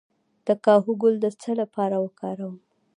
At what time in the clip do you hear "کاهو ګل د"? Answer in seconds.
0.65-1.25